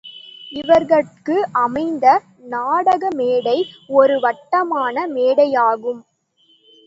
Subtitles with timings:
[0.51, 2.05] இவர்கட்கு அமைந்த
[2.51, 3.55] நாடகமேடை
[3.87, 6.01] ஒரு வட்டமான மேடையாகும்.